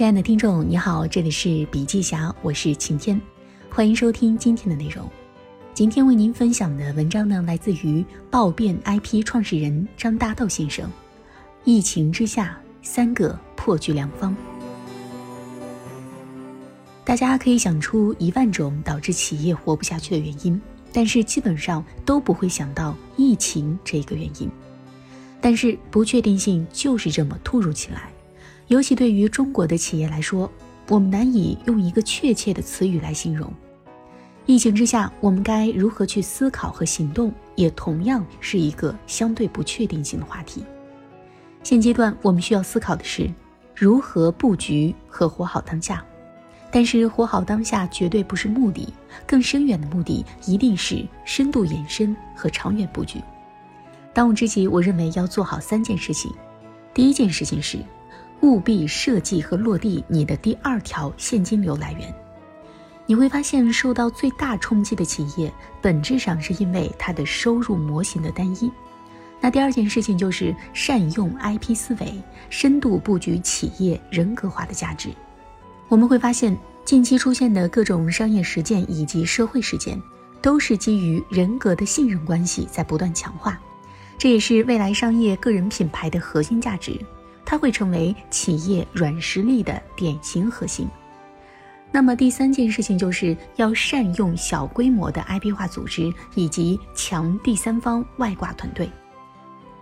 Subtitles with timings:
[0.00, 3.20] 亲爱的听众，你好，这里是笔记侠，我是晴天，
[3.68, 5.06] 欢迎收听今天的内容。
[5.74, 10.90] 今天为您分享的文章呢，来自于暴变 IP 创始人张大道先生。
[11.64, 14.34] 疫情之下，三个破局良方。
[17.04, 20.58] 大家可以想出一万种导致企业活不下去的原因，
[20.94, 24.50] 但是基本上都不会想到疫情这个原因。
[25.42, 28.10] 但是不确定性就是这么突如其来。
[28.70, 30.48] 尤其对于中国的企业来说，
[30.88, 33.52] 我们难以用一个确切的词语来形容。
[34.46, 40.64] 疫情之下，我们该如何去思考和行动，也同样是一个相对不确定性的话题。
[41.64, 43.28] 现阶段，我们需要思考的是
[43.74, 46.04] 如何布局和活好当下。
[46.70, 48.94] 但是，活好当下绝对不是目的，
[49.26, 53.20] 更深远的目的一定是深度延伸和长远布局。
[54.14, 56.32] 当务之急，我认为要做好三件事情。
[56.94, 57.76] 第一件事情是。
[58.42, 62.14] 务必设计和落地你的第二条现金流来源。
[63.06, 68.70] 你会发现，受到最大冲击的企业，本质上是因为它的收入模型的单一。
[69.40, 75.08] 那第二件事情就是善用 IP 思维，深度布局企业人格化的价值。
[75.88, 80.00] 我们会发现，近期出现的各种商业实践以及社会实践，
[80.40, 83.58] 都是基于人格的信任关系在不断强化。
[84.18, 86.96] 这也是未来商业个人品牌的核心价值。
[87.50, 90.88] 它会成为企业软实力的典型核心。
[91.90, 98.88] 那么第三件事情就是要善用小规模的 IP 化组织以及强第三方外挂团队。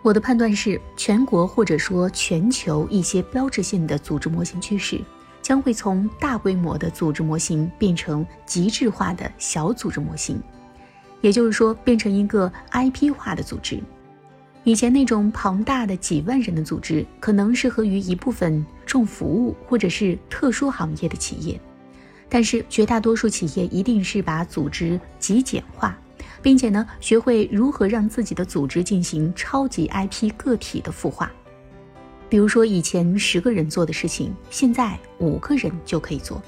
[0.00, 4.98] 我的判断是，全国或者说全球一些标志性的组织模型趋势，
[5.42, 10.40] 将会从大规模的组织模型变成极致化的小组织模型，
[11.20, 13.78] 也就是说，变成一个 IP 化的组织。
[14.68, 21.58] 以前那种庞大的几万人的组织，可能适合于一部分重服务或者是特殊行业的企业，
[22.28, 25.98] 但是绝大多数企业一定是把组织极简化，
[26.42, 31.32] 并且呢，学会如何让自己的组织进行超级 IP 个体的孵化。
[32.28, 36.42] 比如说，以前十个人做的事情，现在五个人就可以做。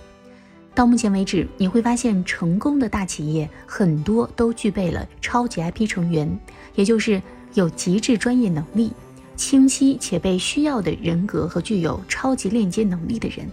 [0.74, 6.38] 到目前为止，你会发现成功的大企业很多都具备了超级 IP 成员，
[6.74, 7.22] 也就是。
[7.54, 8.92] 有极致专业能力、
[9.36, 13.48] 清晰且被需要的人格和具有超级链接能力的人。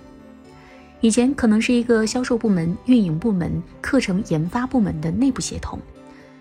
[1.01, 5.79] 以前可能是一个销售部门、运营部门、课程研发部门的内部协同，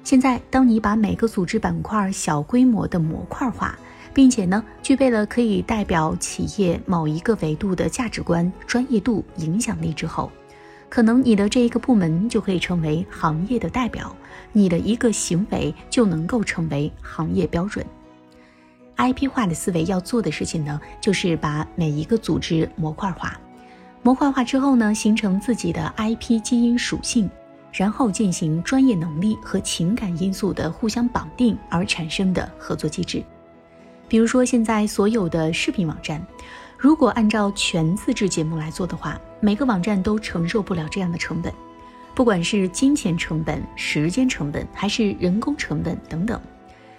[0.02, 3.78] 现在当你把每个组织板块小规模的模块化，
[4.14, 10.32] 并且呢具备了可以代表企业某一个维度的价值观、专业度、影响力之后。
[10.96, 14.16] 可能你的这一个部门就可以成为行业的代表，
[14.50, 17.84] 你的一个行为就能够成为行业标准。
[18.96, 23.38] IP 化的思维要做的事情呢，就是把每一个组织模块化，
[24.02, 27.28] 模块化之后呢，形成自己的 IP 基因属性，
[27.74, 33.22] 然后进行专业能力和情感因素的互相绑定而产生的合作机制。
[34.08, 36.26] 比如说，现在所有的视频网站。
[36.78, 41.52] 如果按照全自制节目来做的话，每个网站都承受不了这样的成本，
[42.14, 46.38] 不管是金钱成本、时间成本，还是人工成本等等，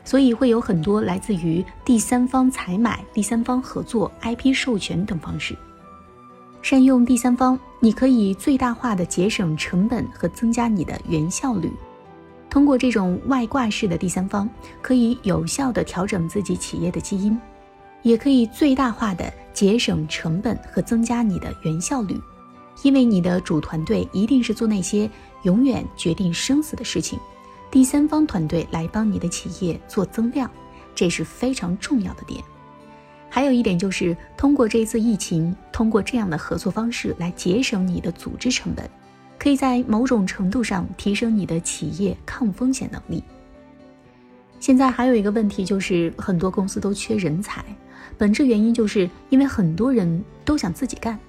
[0.03, 5.55] 所以会有很多来自于第三方采买、第三方合作、IP 授权等方式。
[6.63, 11.71] 善用第三方，你可以最大化的节省成本和增加你的原效率。
[12.49, 14.49] 通过这种外挂式的第三方，
[14.81, 17.39] 可以有效的调整自己企业的基因。
[18.03, 22.16] 也可以最大化的节省成本和增加你的原效率，
[22.84, 25.09] 因为你的主团队一定是做那些
[25.41, 27.18] 永远决定生死的事情，
[27.72, 30.47] 第三方团队来帮你的企业做增量，
[30.94, 32.40] 这是非常重要的点。
[33.31, 38.88] 还有一点就是通过这次疫情，通过这样的合作方式来节省你的组织成本，
[39.39, 43.24] 可以在某种程度上提升你的企业抗风险能力。
[44.59, 47.63] 现在还有一个问题就是很多公司都缺人才。
[48.18, 51.19] 本质原因就是因为很多人都想自己干，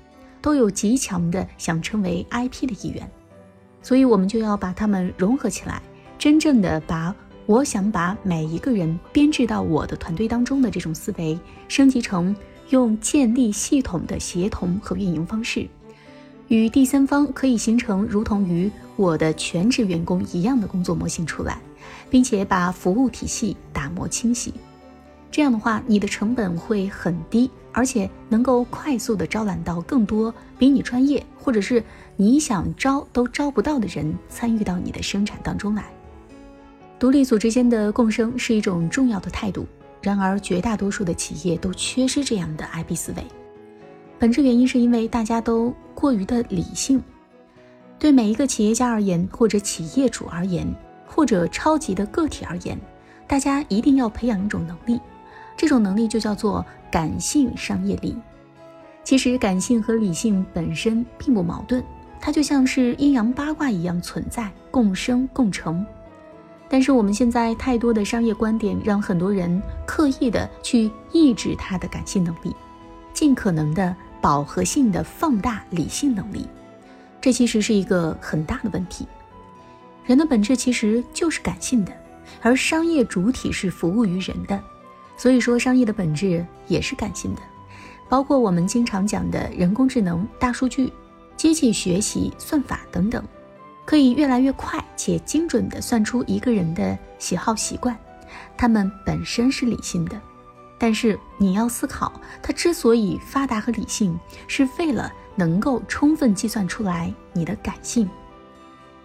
[0.41, 3.11] 都有极强的想成为 IP 的意愿，
[3.83, 5.83] 所以我们就要把他们融合起来，
[6.19, 7.15] 真正的把
[7.45, 12.35] 我想把每一个人编制到我的团队当中的这种思维升级成
[12.71, 15.69] 用建立系统的协同和运营方式，
[16.49, 21.61] 与第三方可以形成如同于我的全职员工一样的工作模型出来，
[22.11, 24.53] 并且把服务体系打磨清晰。
[25.31, 31.81] 这样的话，你的成本会很低，而且能够快速的招揽到更多比你专业，或者是
[32.17, 35.85] 你想招都招不到的人参与到你的生产当中来。
[36.99, 39.65] 独立组织间的共生是一种重要的态度，
[40.03, 43.23] 然而绝大多数的企业都缺失这样的 IP 思维。
[44.19, 47.01] 本质原因是因为大家都过于的理性。
[47.99, 50.73] 对每一个企业家而言，或者企业主而言，
[51.07, 52.79] 或者超级的个体而言，
[53.27, 55.01] 大家一定要培养一种能力，
[55.57, 58.17] 这种能力就叫做感性商业力。
[59.03, 61.83] 其实，感性和理性本身并不矛盾，
[62.21, 65.85] 它就像是阴阳八卦一样存在，共生共成。
[66.69, 72.55] 但是我们现在太多的商业观点，让很多人刻意的去抑制他的感性能力，
[73.15, 76.47] 尽可能的饱和性的放大理性能力，
[77.21, 79.07] 这其实是一个很大的问题。
[80.05, 81.93] 人的本质其实就是感性的，
[82.41, 84.63] 而商业主体是服务于人的，
[85.17, 87.43] 所以说商业的本质也是感性的，
[88.09, 90.93] 包括我们经常讲的人工智能、大数据、
[91.37, 93.23] 机器学习、算法等等。
[93.85, 97.97] 可以越来越快且精准地算出一个人的喜好习惯，
[98.55, 100.21] 他们本身是理性的，
[100.79, 108.09] 但是你要思考，它之所以发达和理性，是为了能够充分计算出来你的感性。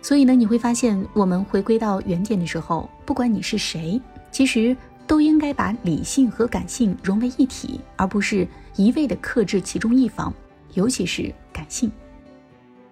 [0.01, 3.99] 所以呢，你会发现，我们回归到原点的时候，不管你是谁，
[4.31, 4.75] 其实
[5.07, 10.33] 都应该把理性和感性融为一体，而不是一味地克制其中一方，
[10.73, 11.91] 尤其是感性。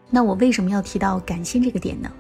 [0.10, 2.12] 那我为什么要提到感性这个点呢？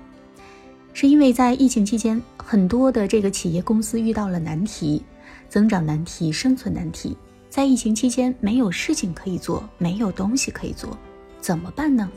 [0.93, 5.01] 是因为在疫情期间，很多的这个企业公司遇到了难题，
[5.49, 7.17] 增长难题、生存难题。
[7.49, 10.97] 在疫情期间，没有事情可以做，没有东西可以做，
[11.39, 12.09] 怎么办呢？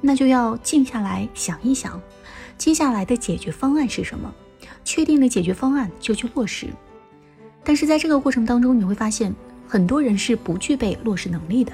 [0.00, 2.00] 那就要静下来想一想，
[2.58, 4.32] 接下来的解决方案是什么？
[4.84, 6.66] 确定了解决方案就去落实。
[7.62, 9.34] 但是在这个过程当中，你会发现
[9.66, 11.72] 很多人是不具备落实能力的。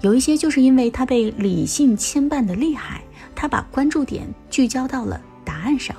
[0.00, 3.02] 有一些就是因为他被理性牵绊的厉害，
[3.34, 5.96] 他把关注点聚焦到了答案上。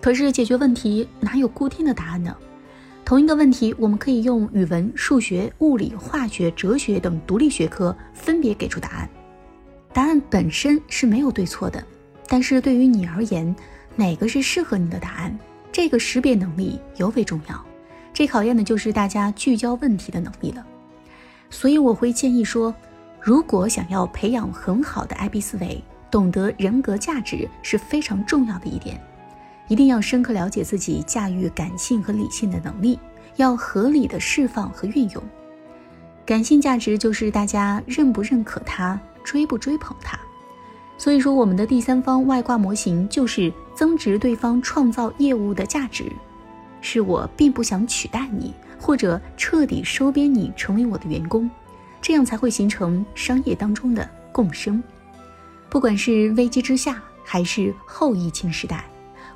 [0.00, 2.34] 可是解决问题哪有固定的答案呢？
[3.12, 9.10] 同一个问题，我们可以用语文、数学、物理、化学、哲学等独立学科分别给出答案。
[9.92, 11.84] 答案本身是没有对错的，
[12.26, 13.54] 但是对于你而言，
[13.96, 15.38] 哪个是适合你的答案？
[15.70, 17.64] 这个识别能力尤为重要。
[18.14, 20.66] 这考验的就是大家聚焦问题的能力了。
[21.50, 22.74] 所以我会建议说。
[23.20, 28.98] 如果想要培养很好的 IB 思维，懂得人格价值是非常重要的一点。
[29.72, 32.98] 一定要深刻了解自己驾驭感性和理性的能力，
[33.36, 35.22] 要合理的释放和运用。
[36.26, 40.18] 感性价值就是大家认不认可它，追不追捧它。
[40.98, 46.04] 所以说，我们的第三方外挂模型就是增值对方创造业务的价值。
[46.82, 51.50] 是我并不想取代你，或者彻底收编你成为我的员工。
[52.02, 54.84] 这样才会形成商业当中的共生。
[55.70, 58.84] 不管是危机之下，还是后疫情时代，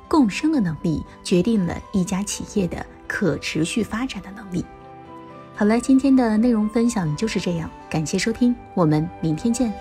[0.07, 4.65] 共生的能力决定了一家企业的可持续发展的能力。
[5.55, 9.73] 好了，今天的内容分享就是这样，感谢收听，我们明天见。